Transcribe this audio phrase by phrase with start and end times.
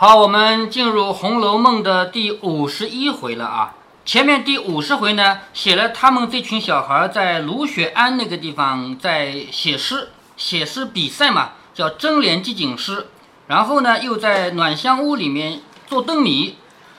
[0.00, 3.74] 好，我们进入《红楼梦》的第五十一回了啊。
[4.04, 13.08] 前面第五十回呢，写了他们这群小孩在卢雪庵那个地方在写诗，写诗比赛嘛，叫争联集锦诗。
[13.48, 16.54] 然后呢，又在暖香屋里面做灯谜。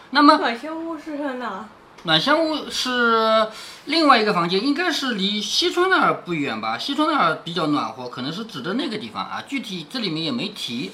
[0.10, 1.70] 那么暖香屋是在哪？
[2.04, 3.48] 暖香屋是
[3.86, 6.78] 另外一个房间，应该是离西村那儿不远吧？
[6.78, 9.42] 西村那儿比较暖和，可能是指的那个地方啊。
[9.48, 10.92] 具体这里面也没提。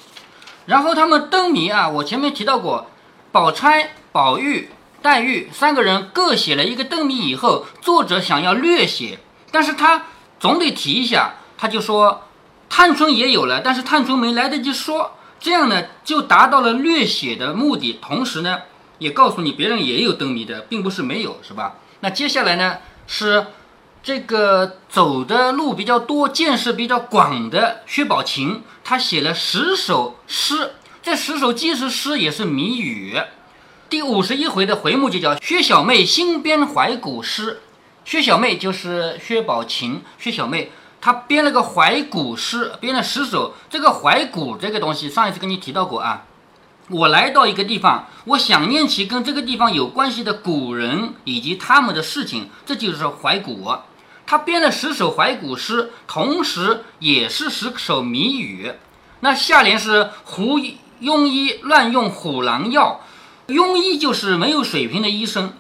[0.66, 2.88] 然后他们灯谜啊，我前面提到过，
[3.32, 4.70] 宝钗、宝玉、
[5.02, 9.20] 黛玉三个人各写了一个灯谜以后，作者想要略写，
[9.52, 10.06] 但是他
[10.40, 12.23] 总得提一下，他就说
[12.70, 18.59] 探春也有了，但是探春没来得及说，这样呢就达到了略写的目的，同时呢
[18.98, 21.76] 也告诉你别人也有灯谜的，并不是没有，是吧？
[22.00, 23.45] 那接下来呢是。
[24.05, 30.73] 这个走的路比较多、见识比较广的薛宝琴，他写了十首诗。
[31.02, 33.20] 这十首既是诗，也是谜语。
[33.90, 37.61] 第五十一回的回目就叫“薛小妹新编怀古诗”。
[38.06, 43.56] 薛小妹就是薛宝琴，薛小妹她编了个怀古诗，编了十首。
[43.72, 46.26] 这个怀古这个东西，上一次跟你提到过啊。
[46.89, 53.73] 我来到一个地方，我想念起跟这个地方有关系的古人以及他们的事情，这就是怀古。
[54.28, 58.73] 他编了十首怀古诗，同时也是十首谜语。
[59.20, 60.59] 那下联是“胡
[61.02, 63.02] 庸医乱用虎狼药”，
[63.48, 65.54] 庸医就是没有水平的医生，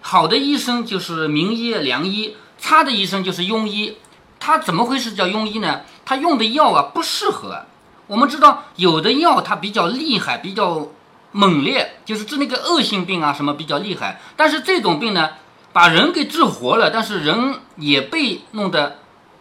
[0.00, 3.96] 好的医生就是名医良医，差的医生就是庸医。
[4.38, 5.80] 他怎么回事叫庸医呢？
[6.04, 7.64] 他用的药啊不适合。
[8.06, 10.88] 我们知道有的药它比较厉害，比较
[11.32, 14.20] 猛烈，就是治那个恶性病啊什么比较厉害。
[14.36, 15.30] 但是这种病呢？
[15.74, 18.98] 把人给治活了，但是人也被弄得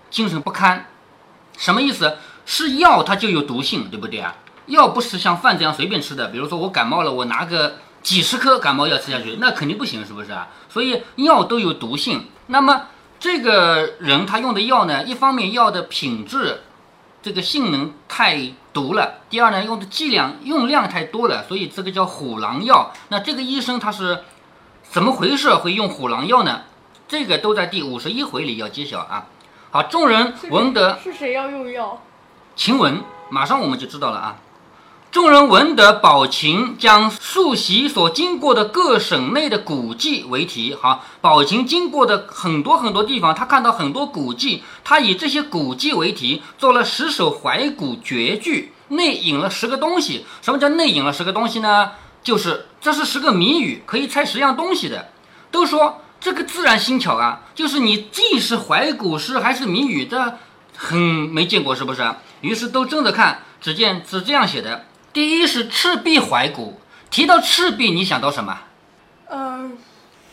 [0.09, 0.87] 精神不堪，
[1.55, 2.17] 什么意思？
[2.43, 4.35] 是药它就有毒性，对不对啊？
[4.65, 6.29] 药不是像饭这样随便吃的。
[6.29, 10.47] 比如说我感冒了，我拿个几十颗感冒药吃下去，那肯定不行，是不是啊？
[10.69, 12.25] 所以药都有毒性。
[12.47, 12.87] 那么
[13.19, 16.61] 这个人他用的药呢，一方面药的品质，
[17.21, 22.91] 这个性能太毒了；第二呢，用的剂量用量太多了，所以这个叫虎狼药。
[23.09, 24.23] 那这个医生他是。
[24.93, 26.61] 怎么回事会用虎狼药呢？
[27.07, 29.25] 这个都在第五十一回里要揭晓啊！
[29.71, 31.99] 好，众人闻得是谁要用药？
[32.55, 34.35] 晴雯，马上我们就知道了啊！
[35.09, 50.27] 众人闻得宝琴将素习所经过的各省内的古迹为题，好，宝琴经过的很多很多地方，他看到很多古迹，他以这些古迹为题，做了十首怀古绝句，内引了十个东西。
[50.43, 51.93] 什么叫内引了十个东西呢？
[52.21, 55.07] 就是这是十个谜语，可以猜十样东西的。
[55.49, 60.37] 都说这个自然新巧啊，就是你既是怀古诗还是谜语的，
[60.75, 62.13] 很没见过是不是？
[62.41, 64.83] 于是都争着看，只见是这样写的：
[65.13, 68.59] 第一是赤壁怀古，提到赤壁，你想到什么？
[69.29, 69.77] 嗯，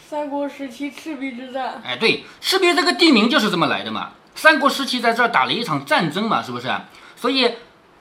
[0.08, 1.80] 三国时期赤壁之战。
[1.84, 4.10] 哎，对，赤壁这个地名就是这么来的嘛。
[4.34, 6.68] 三国时期在这儿打了一场战争嘛，是不是？
[7.14, 7.54] 所以。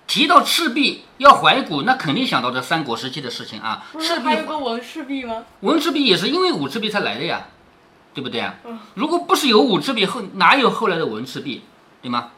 [0.09, 3.85] 提到赤壁要怀古，那肯定想到这三国时期的事情啊。
[3.99, 5.45] 赤壁还有个文赤壁吗？
[5.59, 7.45] 文赤壁也是因为武赤壁才来的呀，
[8.15, 8.55] 对不对啊？
[8.95, 11.61] 如果不是有武赤壁，后哪有后来的文赤壁，
[12.01, 12.29] 对吗？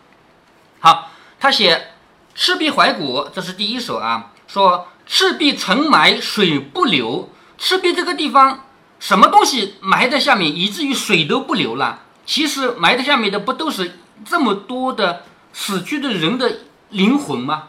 [0.81, 1.93] 好，他写
[2.35, 4.33] 赤壁怀古，这是第一首啊。
[4.47, 8.65] 说赤壁沉埋水不流，赤壁这个地方
[8.99, 12.01] 什么东西埋在下面，以至于水都不流了？
[12.25, 15.23] 其实埋在下面的不都是这么多的
[15.53, 16.53] 死去的人的？
[16.91, 17.63] 灵魂吗？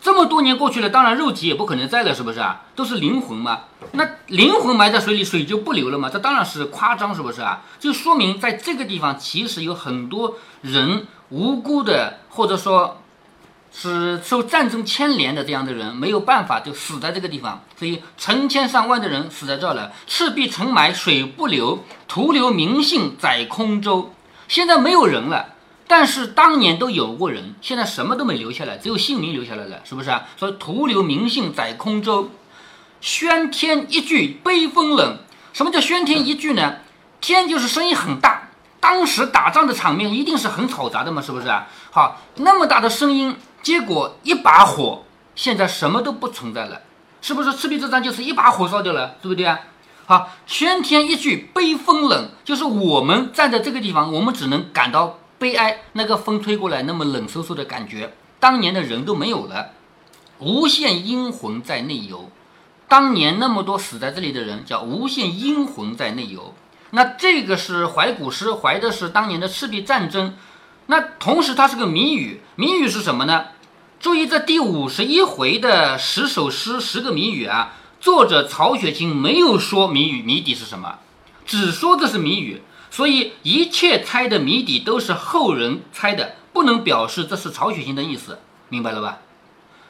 [0.00, 2.60] 这么多年过去了，当然肉体也不可能在了，是不是啊？
[2.76, 3.60] 都是灵魂嘛。
[3.92, 6.10] 那灵魂埋在水里，水就不流了吗？
[6.12, 7.62] 这当然是夸张，是不是啊？
[7.80, 13.00] 就说明在这个地方，其实有很多人无辜的，或者说
[13.72, 17.62] 是受战争牵连的这样的人，没有办法就死在这个地方。
[17.78, 19.90] 所以成千上万的人死在这儿了。
[20.06, 24.12] 赤壁城埋水不流，徒留名姓载空舟。
[24.48, 25.53] 现在没有人了。
[25.86, 30.24] 但是当年都有过人，现在什么都没留下来，只有姓名留下来了，是不是啊？
[30.36, 32.30] 所以徒留名姓在空舟，
[33.02, 35.18] 喧天一句悲风冷。
[35.52, 36.76] 什么叫喧天一句呢？
[37.20, 38.48] 天就是声音很大，
[38.80, 41.66] 当时打仗的场面一定是很嘈杂的嘛，是不是啊？
[41.90, 45.04] 好，那么大的声音，结果一把火，
[45.34, 46.80] 现在什么都不存在了，
[47.20, 47.52] 是不是？
[47.52, 49.60] 赤壁之战就是一把火烧掉了，对不对啊？
[50.06, 55.18] 好，喧天一句悲风冷，就是我们站在这个地方，我们只能感到。
[55.38, 58.14] 悲哀，那个风吹过来，那么冷飕飕的感觉。
[58.38, 59.72] 当年的人都没有了，
[60.38, 62.30] 无限阴魂在内游。
[62.88, 66.54] 当年那么多死在这里的人，叫无限阴魂在内游。
[66.90, 70.36] 那这个是怀古诗，怀的是当年的赤壁战争。
[70.86, 73.46] 那同时它是个谜语，谜语是什么呢？
[73.98, 80.98] 注意这第五十一回的十首诗十个谜语啊，作者曹雪芹没有说谜语谜底是什么，
[81.46, 82.62] 只说这是谜语，
[82.94, 88.38] 所以一切猜的谜底都是后人猜的，不能表示这是曹雪芹的意思，
[88.68, 89.18] 明白了吧？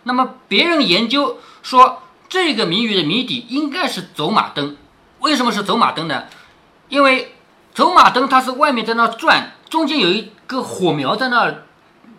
[0.05, 4.79] 那么别人研究说这个谜语的谜底应该是走马灯，
[5.19, 6.25] 为什么是走马灯呢？
[6.89, 7.35] 因为
[7.75, 11.67] 走马灯它是外面在那转，中间有一个火苗在那儿，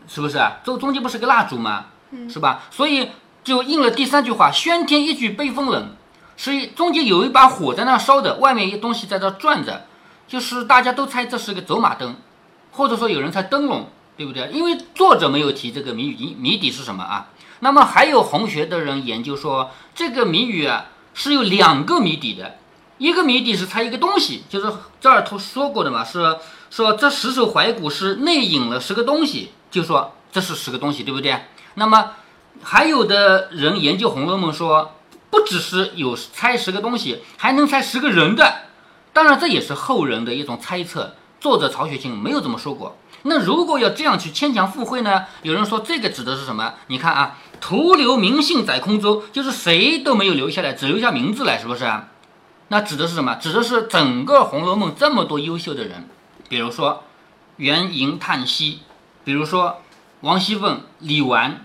[0.08, 0.58] 是不是啊？
[0.64, 1.86] 中中间不是个蜡烛吗？
[2.30, 2.62] 是吧？
[2.70, 3.10] 所以
[3.44, 5.96] 就应了第三句话：“喧天一句悲风冷。”
[6.38, 9.88] 所以中间有一把火在那烧着，外面一东西在那转着，
[10.28, 12.16] 就是大家都猜这是个走马灯，
[12.72, 13.88] 或者说有人猜灯笼，
[14.18, 14.50] 对不对？
[14.52, 17.28] 因为作者没有提这个谜语谜底是什么啊？
[17.60, 22.58] 那么还有红学的人研究说，这个谜语啊是有两个谜底的，
[22.98, 26.38] 一个谜底是猜一个东西，就是这儿头说过的嘛，是
[26.70, 31.46] 说这十首怀古诗内隐了十个东西，就说这是十个东西，对不对？
[31.76, 32.12] 那么
[32.62, 34.96] 还有的人研究《红楼梦》说，
[35.30, 38.65] 不只是有猜十个东西，还能猜十个人的。
[39.16, 42.98] 当然，这也是后人的一种猜测，作者曹雪芹没有这么说过。
[43.22, 45.24] 那如果要这样去牵强附会呢？
[45.42, 46.74] 有人说这个指的是什么？
[46.88, 51.90] 你看啊，“徒留名姓在空中”，就是谁都没有留下来，只留下名字来，是不是？
[52.68, 53.36] 那指的是什么？
[53.36, 56.10] 指的是整个《红楼梦》这么多优秀的人，
[56.50, 57.06] 比如说
[57.56, 58.82] 元迎叹息，
[59.24, 59.82] 比如说
[60.20, 61.62] 王熙凤、李纨。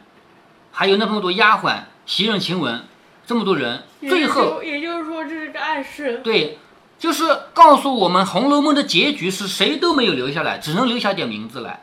[0.71, 2.83] 还有那么多丫鬟、袭人、晴雯，
[3.27, 6.21] 这么多人，最后也就是说这是个暗示。
[6.23, 6.61] 对，
[7.01, 7.25] 就是
[7.55, 11.81] 告诉我们《红楼梦》的结局是谁都没有留下来，只能留下点名字来。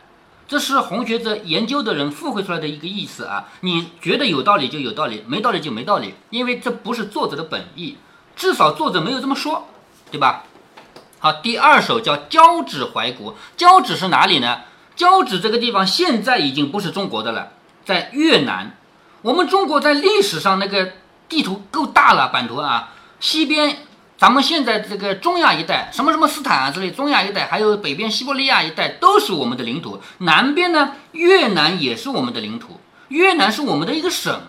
[0.47, 3.49] 这是红学者研究的人附会出来的一个意思啊！
[3.61, 7.97] 你觉得有道理就有道理，没道理就没道理，因为这不是作者的本意，
[8.35, 9.67] 至少作者没有这么说，
[10.11, 10.43] 对吧？
[11.17, 14.59] 好，第二首叫《交趾怀古》，交趾是哪里呢？
[14.95, 17.53] 交趾这个地方现在已经不是中国的了，
[17.83, 18.77] 在越南。
[19.23, 20.91] 我们中国在历史上那个
[21.27, 23.86] 地图够大了，版图啊，西边
[24.17, 30.01] 咱们现在这个中亚一带，什么什么斯坦啊之类，中亚一带，还有北边西伯利亚一带都是我们的领土。
[30.17, 32.79] 南边呢，越南也是我们的领土，
[33.09, 34.41] 越南是我们的一个省，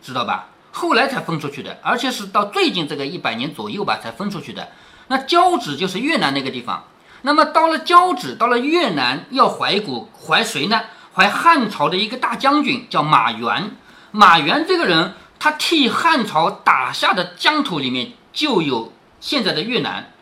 [0.00, 0.50] 知道吧？
[0.70, 4.68] 后来才分出去的，而且是到最近这个一百年左右吧才分出去的。
[5.08, 6.84] 那交趾就是越南那个地方。
[7.22, 10.82] 那么到了交趾，到了越南要怀古，怀谁呢？
[11.12, 13.72] 怀汉朝的一个大将军叫马援。
[14.12, 20.12] 马援这个人，他替汉朝打下的疆土里面就有现在的越南。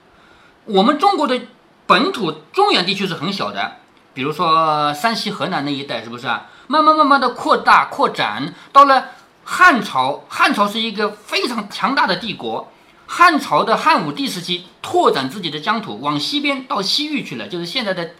[0.65, 1.41] 我们中国的
[1.87, 3.77] 本土中原地区是很小的，
[4.15, 6.47] 比如说山西、河南那一带，是不是啊？
[6.67, 9.09] 慢慢慢慢的扩大扩展，到了
[9.45, 12.73] 汉朝，汉朝是一个非常强大的帝国。
[13.07, 18.13] 汉朝的汉武帝时期拓展自己的疆土，往西边到西域去了，就是现在的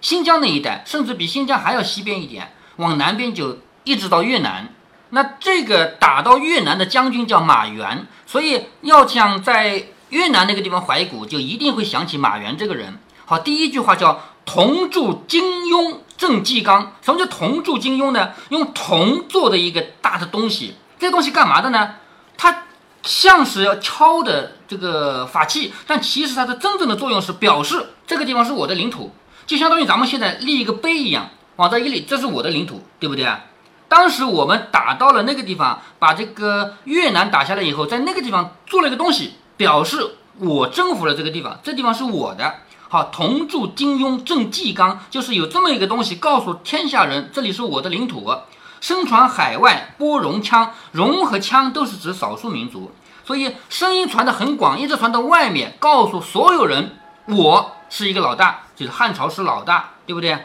[0.00, 4.74] 新疆那一带，甚至比新疆还要西边一点，往南边就一直到越南。
[5.10, 13.00] 那这个打到越南的将军叫马援，所以要想在越南那个地方怀古，就一定会想起马援这个人。
[13.24, 16.92] 好，第一句话叫铜铸金庸正纪纲。
[17.02, 18.30] 什么叫铜铸金庸呢？
[18.50, 21.96] 用铜做的一个大的东西，这东西干嘛的呢？
[22.36, 22.62] 它
[23.02, 29.10] 像是要敲的这个法器，但其实它的真正的作用是表示这个地方是我的领土，
[29.46, 33.46] 就相当于咱们现在立一个碑一样，往这一立，这是我的领土，对不对啊？
[33.88, 42.54] 当时我们打到了那个地方，把这个越南打下来以后，在那个地方做了一个东西，表示我征服了这个地方，这地方是我的。
[42.88, 48.32] 好，同住金庸正纪纲，就是有这么一个东西，告诉天下人这里是我的领土。
[48.80, 52.92] 声传海外，拨戎腔，戎和腔都是指少数民族，
[53.24, 60.38] 所以声音传得很广，一直传到外面，告诉所有人我是一个老大，就是汉朝是老大，对不对？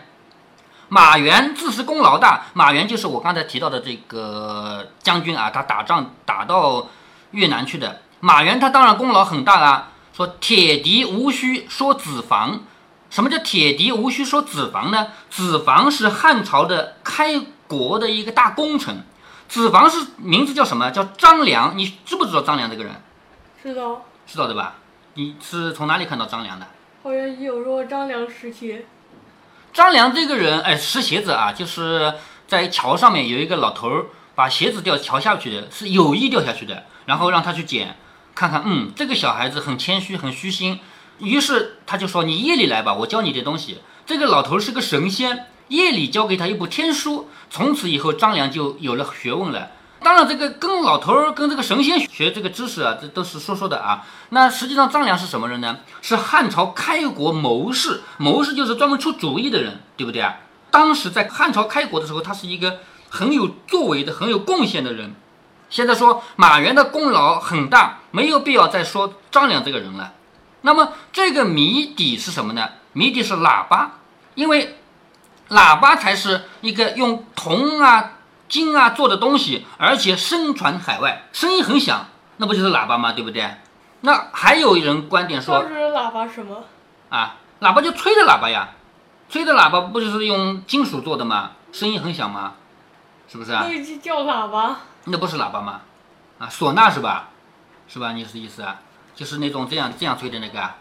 [0.88, 6.88] 马援自是功劳大，马援就是我刚才提到的这个将军啊，他打仗打到
[7.31, 8.01] 越南去的。
[8.19, 9.89] 马援他当然功劳很大啦。
[10.13, 12.61] 说铁笛无需说子房，
[13.09, 15.07] 什么叫铁笛无需说子房呢？
[15.29, 19.03] 子房是汉朝的开国的一个大功臣，
[19.47, 20.91] 子房是名字叫什么？
[20.91, 21.77] 叫张良。
[21.77, 22.93] 你知不知道张良这个人？
[23.63, 24.75] 知道，知道对吧？
[25.13, 26.67] 你是从哪里看到张良的？
[27.01, 28.85] 好像有说张良时期。
[29.71, 32.13] 张良这个人，哎，拾鞋子啊，就是
[32.47, 37.95] 在桥上面有一个老头儿把鞋子掉桥下去的，是有意掉下去的，然后让他去捡，
[38.39, 40.79] 看看，嗯，这个小孩子很谦虚，很虚心，
[41.17, 49.72] 于是他就说：“你夜里来吧，我教你点东西。”这个老头是个神仙，夜里教给他一部天书，从此以后张良就有了学问了。
[50.01, 54.05] 当然，这个跟老头儿跟这个神仙学这个知识啊，这都是说说的啊。
[54.29, 55.79] 那实际上张良是什么人呢？
[56.01, 60.38] 是汉朝开国谋士，谋士就是专门出主意的人，对不对啊？
[60.72, 62.77] 当时在汉朝开国的时候，他是一个
[63.10, 65.13] 很有作为的、很有贡献的人。
[65.69, 70.13] 现在说马援的功劳很大，没有必要再说张良这个人了。
[70.61, 72.69] 那么这个谜底是什么呢？
[72.93, 73.91] 谜底是喇叭，
[74.35, 74.77] 因为
[75.49, 78.13] 喇叭才是一个用铜啊、
[78.47, 83.13] 金啊做的东西，而且声传海外，声音很响，那不就是喇叭吗？
[83.13, 83.49] 对不对？
[84.01, 86.63] 那还有人观点说当时喇叭什么？
[87.09, 88.69] 啊，喇叭就吹的喇叭呀，
[89.29, 91.51] 吹的喇叭不就是用金属做的吗？
[91.71, 92.53] 声音很响吗？
[93.27, 93.65] 是不是啊？
[93.65, 94.77] 那叫喇叭。
[95.05, 95.81] 那不是喇叭吗？
[96.39, 97.29] 啊，唢呐是吧？
[97.91, 98.13] 是吧？
[98.13, 98.79] 你是意思啊？
[99.15, 100.77] 就是那种这样这样吹的那个啊，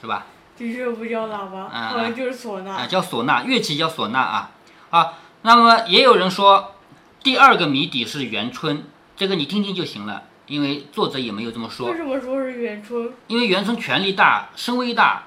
[0.00, 0.24] 是吧？
[0.56, 2.86] 这这不叫喇叭，嗯好像就是唢啊，呐。
[2.86, 4.50] 叫唢呐，乐器叫唢呐啊
[4.90, 5.14] 啊。
[5.42, 6.76] 那么也有人说，
[7.22, 8.84] 第二个谜底是元春，
[9.16, 11.96] 这个你听听就行了，因为作者也没有这么说为。
[11.96, 13.12] 什么说是元春？
[13.26, 15.24] 因为元春权力大，声威大，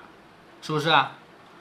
[0.61, 1.11] 是不是啊？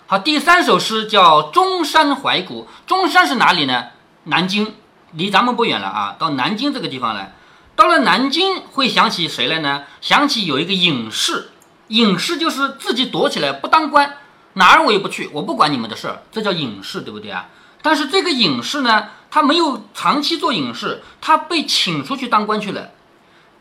[0.07, 3.87] 好，第三首诗叫《中山怀古》，中山是哪里呢？
[4.25, 4.75] 南京，
[5.13, 7.35] 离咱们不远了啊，到南京这个地方来。
[7.77, 9.85] 到了南京会想起谁来呢？
[10.01, 11.51] 想起有一个隐士，
[11.89, 14.17] 隐士就是自己躲起来不当官，
[14.55, 17.49] 哪儿我也不去，我不管你们的事儿，这叫隐士，对不对啊？
[17.83, 22.91] 但是这个隐士呢，他没有长期做隐士，他被请出去当官去了。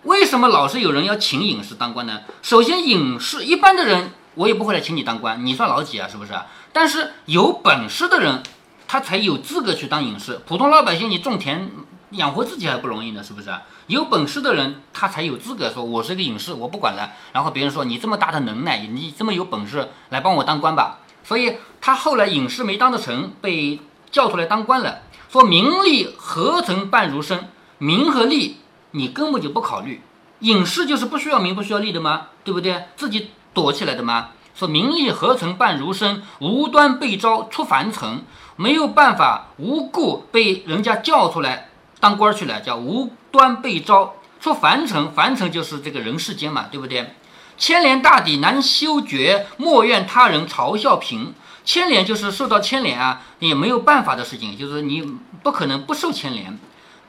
[0.03, 2.22] 为什么老是有人要请隐士当官呢？
[2.41, 6.08] 首先，隐士一般的人我也不会来请你当官，你算老几啊？
[6.08, 6.34] 是不是？
[6.72, 8.43] 但是有本事的人，
[8.88, 10.39] 他才有资格去当隐士。
[10.46, 11.72] 普通老百姓，你种田
[12.13, 13.50] 养活自己还不容易呢，是不是？
[13.88, 17.12] 有本事的人，他才有资格说我是一个隐士，我不管了。
[17.32, 21.00] 然后别人说你这么大的能耐，你这么有本事，来帮我当官吧。
[21.24, 23.79] 所以他后来隐士没当得成，被
[24.12, 25.01] 叫出来当官了。
[25.29, 27.50] 说名利何曾伴如身？
[27.77, 28.58] 名和利
[28.91, 30.01] 你根本就不考虑。
[30.39, 32.27] 隐士就是不需要名不需要利的吗？
[32.43, 32.86] 对不对？
[32.96, 34.29] 自己躲起来的吗？
[34.53, 36.22] 说名利何曾伴如身？
[36.39, 38.24] 无端被招出凡尘，
[38.55, 41.70] 没有办法无故被人家叫出来
[42.03, 45.13] 当官去了，叫无端被招出凡尘。
[45.13, 47.15] 凡尘就是这个人世间嘛，对不对？
[47.57, 51.33] 牵连大抵难修绝，莫怨他人嘲笑贫。
[51.63, 55.01] 牵连就是受到牵连啊，也没有办法的事情，就是你
[55.43, 56.60] 不可能不受牵连。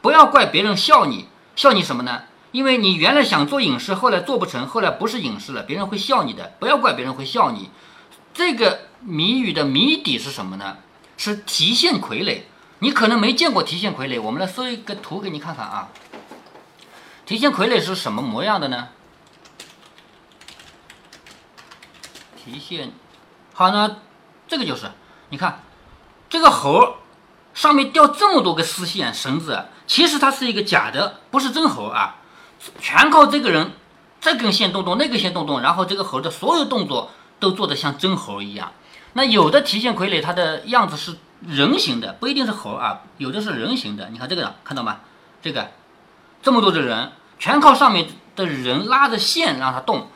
[0.00, 2.22] 不要怪别人笑你，笑你什么呢？
[2.52, 6.52] 因为你原来想做隐士，后来做不成，后来不是隐士了，别人会笑你的。
[6.60, 7.68] 不要怪别人会笑你。
[8.32, 10.76] 这个谜语的谜底是什么呢？
[11.16, 12.42] 是提线傀儡。
[12.84, 15.88] 你可能没见过提线傀儡，我们来搜一个图给你看看啊。
[17.24, 18.88] 提线傀儡是什么模样的呢？
[22.36, 22.92] 提线，
[23.54, 23.96] 好呢，
[24.46, 24.90] 这个就是，
[25.30, 25.62] 你看，
[26.28, 26.96] 这个猴
[27.54, 32.16] 上面吊这么多个丝线绳子，其实它是一个假的，不是真猴啊，
[32.80, 33.72] 全靠这个人
[34.20, 37.10] 这根线动动，那个线动动，然后这个猴的所有动作
[37.40, 38.74] 都做得像真猴一样。
[39.14, 44.08] 那有的提线傀儡它的样子是人形的，不一定是猴啊，有的是人形的。
[44.10, 45.00] 你看这个看到吗？
[45.42, 45.70] 这个
[46.42, 50.08] 这么多的人，全靠上面的人拉着线让它动。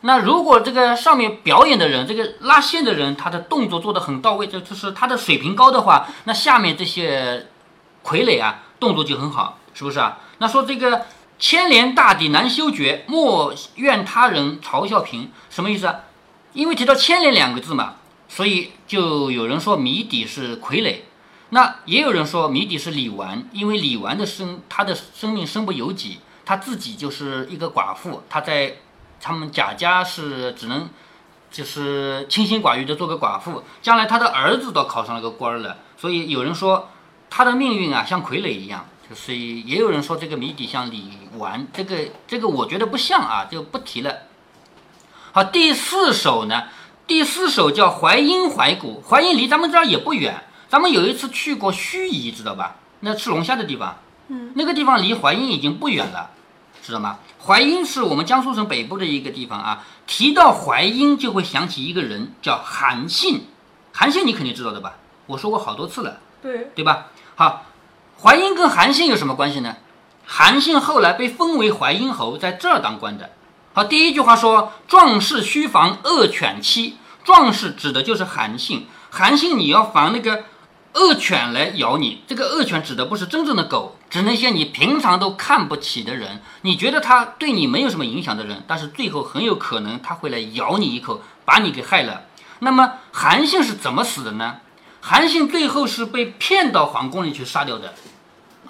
[0.00, 7.46] 那如果这个上面表演的人，这个拉线的人，他的动作做得很到位，这就是他的水平高的话，那下面这些
[8.04, 10.18] 傀儡啊，动作就很好，是不是啊？
[10.38, 11.06] 那说这个
[11.38, 16.00] 牵连大抵难修绝，莫怨他人嘲笑贫，什么意思啊？
[16.52, 17.94] 因为提到牵连两个字嘛，
[18.34, 21.02] 所以就有人说谜底是傀儡，
[21.50, 28.76] 那也有人说谜底是李纨，因为李纨的生她的生命身不由己，她自己就是一个寡妇，她在。
[29.26, 30.90] 他们贾家是只能
[31.50, 36.90] 就是清心寡欲的做个寡妇，将来她的儿子都考上了个官了，所以有人说
[37.30, 44.14] 她的命运啊像傀儡一样，就是也有人说这个谜底像李纨，这个这个我觉得不像啊，就不提了。
[45.32, 46.64] 好，第四首呢，
[47.06, 52.76] 第四首叫淮阴怀古，淮阴离咱们这儿也不远，咱们有一次去过盱眙，知道吧？
[53.00, 56.30] 那吃龙虾的地方，嗯，那个地方离淮阴已经不远了。
[56.82, 57.18] 知道吗？
[57.42, 59.84] 淮阴是我们江苏省北部的一个地方啊。
[60.06, 63.46] 提到淮阴，就会想起一个人，叫韩信。
[63.92, 64.96] 韩信你肯定知道的吧？
[65.26, 67.08] 我说过好多次了，对，对吧？
[67.36, 67.66] 好，
[68.22, 69.76] 淮阴跟韩信有什么关系呢？
[70.26, 73.30] 韩信后来被封为淮阴侯，在这儿当官的。
[73.76, 78.86] 好，第一句话说“壮士须防恶犬欺”，壮士指的就是韩信。
[79.10, 80.44] 韩信你要防那个
[80.92, 92.26] 恶犬来咬你，这个恶犬指的不是真正的狗，指那些你平常都看不起的人，你觉得他对你没有什么影响的人，但是最后很有可能他会来咬你一口，把你给害了。
[92.60, 94.58] 那么韩信是怎么死的呢？
[95.00, 97.92] 韩信最后是被骗到皇宫里去杀掉的。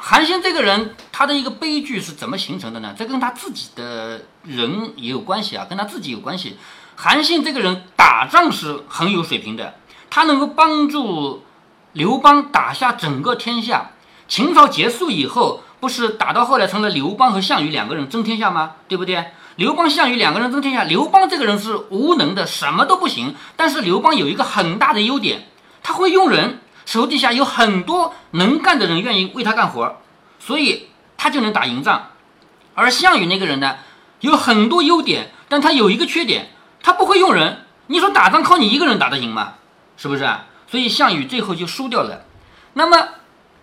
[0.06, 2.94] 韩信这个人，他的一个悲剧是怎么形成的呢？
[2.94, 6.58] 这跟他自己的人也有关系啊，跟他自己有关系。
[6.94, 9.76] 韩信这个人打仗是很有水平的，
[10.10, 11.42] 他能够帮助
[11.94, 13.92] 刘邦打下整个天下。
[14.28, 18.72] 秦朝结束以后，不是打到后来成了刘邦和项羽两个人争天下吗？
[18.86, 19.28] 对不对？
[19.56, 23.34] 刘邦、项羽两个人争天下，刘邦这个人是无能的，什么都不行。
[23.56, 25.46] 但是刘邦有一个很大的优点，
[25.82, 29.96] 他会用人，手底下有很多能干的人愿意为他干活，
[30.38, 32.10] 所以他就能打赢仗。
[32.74, 33.76] 而项羽那个人呢，
[34.20, 36.50] 有很多优点，但他有一个缺点，
[36.82, 37.66] 他不会用人。
[37.86, 39.54] 你说打仗靠你一个人打得赢吗？
[39.96, 40.46] 是不是啊？
[40.66, 42.24] 所以项羽最后就输掉了。
[42.72, 43.08] 那么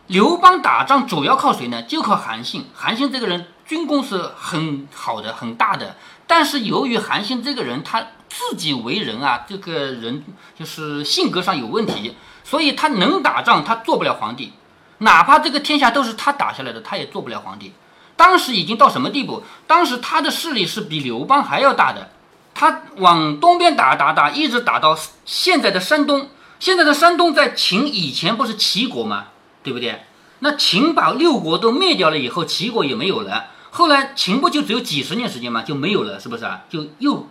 [0.08, 1.84] 刘邦打仗主要靠谁呢？
[1.84, 2.68] 就靠韩信。
[2.74, 10.24] 韩信这个人军功是很好的、很大的，但是由于韩信这个人他自己为人啊，这个人
[10.58, 14.54] 就是性格上有问题，所以他能打仗，他做不了皇帝。
[15.00, 17.74] 哪怕这个天下都是他打下来的，他也做不了皇帝。
[18.16, 19.44] 当时已经到什么地步？
[19.68, 22.12] 当时他的势力是比刘邦还要大的。
[22.54, 26.30] 他往东边打打打，一直打到现在的山东。
[26.60, 29.26] 现在的山东在秦以前不是齐国吗？
[29.64, 30.04] 对不对？
[30.40, 33.48] 那秦把六国都灭掉了以后，齐国也没有了。
[33.72, 35.64] 后来秦不就只有几十年时间吗？
[35.64, 36.62] 就没有了，是不是啊？
[36.70, 37.28] 就又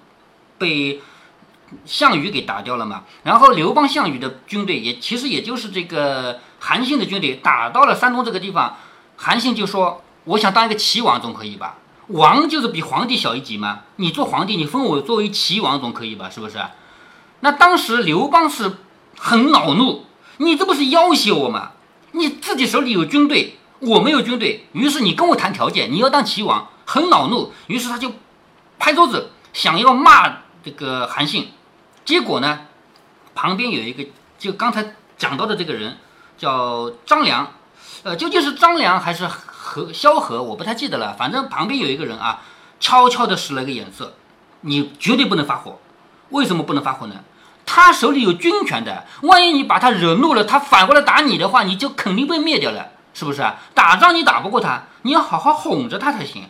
[0.61, 1.00] 被
[1.87, 3.05] 项羽给打掉了嘛。
[3.25, 8.76] 然后刘邦、项羽的军队也其实也就是这个韩信的军队打到了山东这个地方，
[9.17, 16.29] 韩信就说：“我想当一个齐王，总可以吧？”王就是比皇帝小一级嘛，你做皇帝，你封我作为齐王总可以吧？
[16.29, 16.59] 是不是？
[17.40, 18.79] 那当时刘邦是
[19.17, 20.05] 很恼怒，
[20.38, 21.71] 你这不是要挟我吗？
[22.12, 28.12] 你自己手里有军队，我没有军队，于是你跟我谈条件，你要当齐王，很恼怒，于是他就
[28.81, 31.52] 拍桌子想要骂这个韩信，
[32.05, 32.61] 结果呢，
[33.35, 34.07] 旁边有一个
[34.38, 35.99] 就刚才讲到的这个人
[36.37, 37.52] 叫张良，
[38.02, 39.29] 呃，究竟是张良还是？
[39.62, 42.43] 和萧何，我不太记得了，反正旁边有一个人啊，
[42.81, 44.14] 悄悄地使了个眼色，
[44.62, 45.79] 你绝对不能发火。
[46.31, 47.17] 为什么不能发火呢？
[47.67, 53.61] 他手里有军权的，万一你把他惹怒了，他反过来打你的话，你就肯定被灭掉了，是不是啊？
[53.75, 56.49] 打仗你打不过他，你要好好哄着他才行。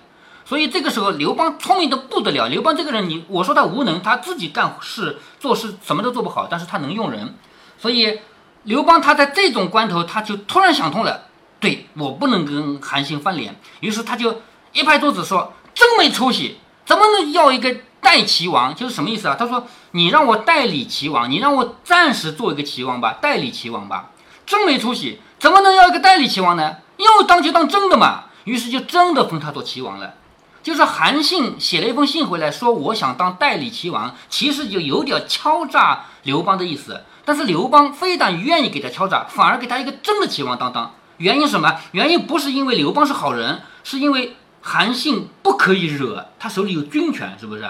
[0.50, 2.48] 所以这个时候，刘邦聪明的不得了。
[2.48, 7.36] 刘邦这个人，你我说他无能，他自己干事做事什么都做不好，但是他能用人。
[7.78, 8.18] 所以
[8.64, 11.26] 刘邦他在这种关头，他就突然想通了。
[11.60, 18.74] 对我不能跟韩信翻脸，于是他就一拍桌子说：“真没出息，怎么能要一个代齐王？
[18.74, 19.36] 就是什么意思啊？
[19.38, 24.10] 他说你让我代理齐王，你让我暂时做一个齐王吧，代理齐王吧，
[24.44, 26.78] 真没出息，怎么能要一个代理齐王呢？
[26.96, 28.24] 要当就当真的嘛。
[28.42, 30.14] 于是就真的封他做齐王了。
[30.62, 37.02] 就是韩信写了一封信回来，说我想当代理齐王，其实就有点敲诈刘邦的意思。
[37.24, 41.76] 但是刘邦非但愿意给他敲诈，反而给他一个真的齐王当当。”原因什么？
[41.92, 47.68] 原因不是因为刘邦是好人，是因为韩信不可以惹，他手里有军权，是不是？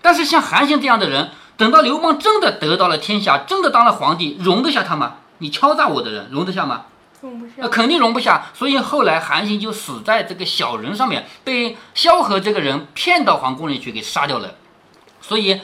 [0.00, 5.16] 但是像韩信这样的人，等到刘邦真的得到了天下，真的当了皇帝，容得下他吗？
[5.38, 6.84] 你敲诈我的人，容得下吗？
[7.26, 7.52] 容不下。
[7.58, 8.46] 那肯定容不下。
[8.54, 14.54] 所以后来韩信就死在这个小人上面，被萧何这个人骗到皇宫里去给杀掉了。
[15.20, 15.60] 所以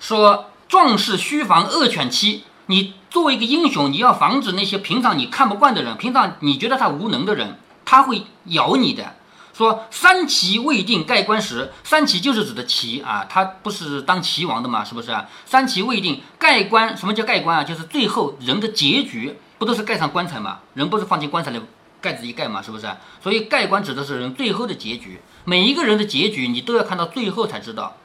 [0.00, 2.44] 说，壮士须防恶犬欺。
[2.66, 9.16] 你作为一个英雄，你要防止那些平常你看不惯的人，平常你觉得他无能的人，他会咬你的。
[9.52, 15.28] 说三齐未定，盖棺时，三齐就是指的齐啊，他不是当齐王的嘛，是不是啊？
[15.46, 17.62] 三齐未定，盖棺，什么叫盖棺啊？
[17.62, 20.60] 就是最后人的结局，不都是盖上棺材嘛？
[20.74, 21.60] 人不是放进棺材里，
[22.00, 22.88] 盖子一盖嘛，是不是？
[23.22, 27.96] 所以盖棺指的是人最后的结局，每一个人的结局，你都要看到最后才知道。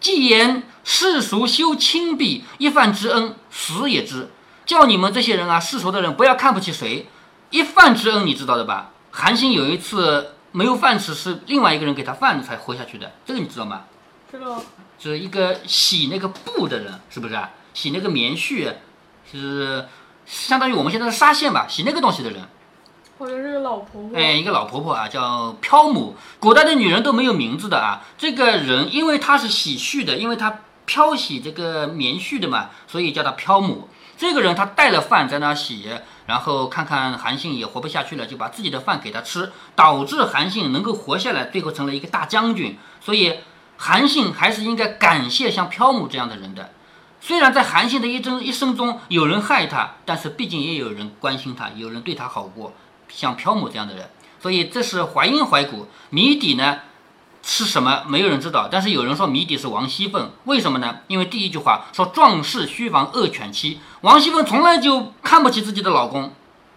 [0.00, 4.30] 既言世俗修亲鄙，一饭之恩，死也知。
[4.66, 7.06] 叫你们这些人啊，世俗的人不要看不起谁。
[7.50, 8.90] 一饭之恩，你知道的吧？
[9.10, 13.84] 韩信有一次没有饭吃，是另外一个人给他饭才活下去的，这个你知道吗？
[14.30, 14.62] 知道。
[14.98, 17.50] 就是一个洗那个布的人，是不是啊？
[17.74, 18.72] 洗那个棉絮，
[19.30, 19.86] 是
[20.26, 21.66] 相当于我们现在的纱线吧？
[21.68, 22.42] 洗那个东西的人。
[23.18, 26.16] 好像是个老婆婆，哎，一个老婆婆啊，叫漂母。
[26.40, 28.02] 古代的女人都没有名字的啊。
[28.18, 33.88] 这个人因为她是洗絮的，因为她漂洗这个棉絮的嘛，所以叫她漂母。
[34.16, 35.90] 这个人他带了饭在那洗，
[36.26, 42.78] 然后看看韩信也活不下去了，就把自己的饭给他吃，导致韩信能够活下来，最后成了一个大将军。
[43.00, 43.40] 所以
[43.76, 46.70] 韩信还是应该感谢像漂母这样的人的。
[47.26, 52.74] 虽然在韩信的一生一生中有人害他，但是毕竟也有人关心他，有人对他好过。
[53.08, 54.10] 像漂母这样的人，
[54.42, 56.80] 所以这是怀阴怀古谜底呢？
[57.42, 58.02] 是什么？
[58.06, 58.68] 没有人知道。
[58.70, 60.96] 但是有人说谜底是王熙凤，为什么呢？
[61.06, 66.30] 因为第一句话说“壮士须防恶犬欺”，王熙凤从来就看不起自己的老公，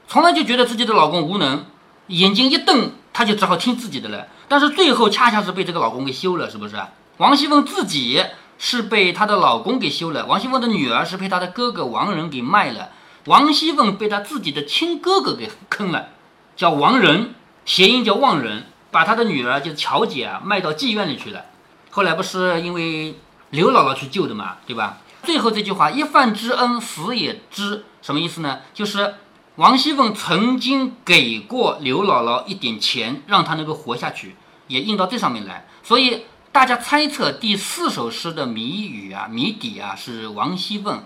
[0.07, 1.65] 从来就觉得自己的老公无能，
[2.07, 4.27] 眼睛一瞪，她就只好听自己的了。
[4.47, 6.77] 但是最后恰恰是被这个老公给休了，是不是？
[7.17, 8.23] 王熙凤自己
[8.57, 12.89] 是被她的老公给休了，王熙凤的女儿是被她的哥哥王仁给卖了，
[13.25, 16.09] 王熙凤被她自己的亲哥哥给坑了。
[16.55, 21.45] 叫王仁，谐音叫望仁，把她的女儿就是乔姐啊卖到妓院里去了。
[21.91, 23.19] 后来不是因为
[23.51, 24.97] 刘姥姥去救的嘛，对吧？
[25.23, 28.59] 最后这句话“一饭之恩，死也知”什么意思呢？
[28.73, 29.15] 就是
[29.55, 34.35] 王熙凤曾经给过刘姥姥一点钱，让她能够活下去，
[34.67, 35.67] 也印到这上面来。
[35.83, 36.25] 所以
[36.57, 41.03] 大家猜测第四首诗的谜语啊、谜底啊是王熙凤。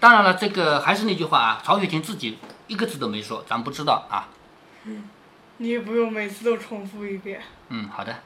[0.00, 2.38] 当然了，这个还是那句话啊，曹雪芹自己
[2.68, 4.32] 一个字都没说，咱不知道啊。
[4.84, 5.04] 嗯
[5.58, 7.42] 你也不用每次都重复一遍。
[7.68, 8.16] 嗯，好的。